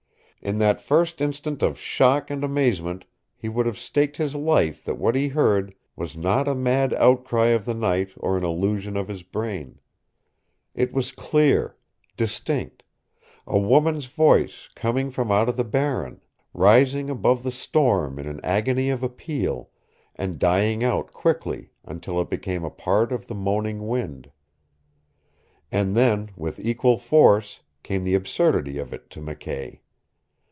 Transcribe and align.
In 0.43 0.57
that 0.57 0.81
first 0.81 1.21
instant 1.21 1.61
of 1.61 1.77
shock 1.77 2.31
and 2.31 2.43
amazement 2.43 3.05
he 3.37 3.47
would 3.47 3.67
have 3.67 3.77
staked 3.77 4.17
his 4.17 4.33
life 4.33 4.83
that 4.85 4.95
what 4.97 5.13
he 5.15 5.27
heard 5.27 5.75
was 5.95 6.17
not 6.17 6.47
a 6.47 6.55
mad 6.55 6.95
outcry 6.95 7.49
of 7.49 7.63
the 7.65 7.75
night 7.75 8.09
or 8.17 8.37
an 8.39 8.43
illusion 8.43 8.97
of 8.97 9.07
his 9.07 9.21
brain. 9.21 9.79
It 10.73 10.93
was 10.93 11.11
clear 11.11 11.77
distinct 12.17 12.81
a 13.45 13.59
woman's 13.59 14.07
voice 14.07 14.67
coming 14.73 15.11
from 15.11 15.31
out 15.31 15.47
on 15.47 15.57
the 15.57 15.63
Barren, 15.63 16.23
rising 16.55 17.11
above 17.11 17.43
the 17.43 17.51
storm 17.51 18.17
in 18.17 18.25
an 18.25 18.39
agony 18.43 18.89
of 18.89 19.03
appeal, 19.03 19.69
and 20.15 20.39
dying 20.39 20.83
out 20.83 21.11
quickly 21.13 21.69
until 21.85 22.19
it 22.19 22.31
became 22.31 22.63
a 22.63 22.71
part 22.71 23.11
of 23.11 23.27
the 23.27 23.35
moaning 23.35 23.85
wind. 23.87 24.31
And 25.71 25.95
then, 25.95 26.31
with 26.35 26.59
equal 26.59 26.97
force, 26.97 27.59
came 27.83 28.03
the 28.03 28.15
absurdity 28.15 28.79
of 28.79 28.91
it 28.91 29.11
to 29.11 29.21
McKay. 29.21 29.81